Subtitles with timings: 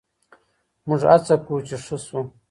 [0.87, 2.21] موږ هڅه کوو چې ښه شو.